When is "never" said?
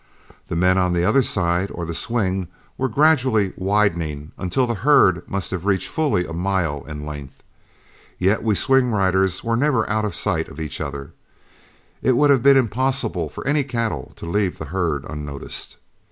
9.55-9.87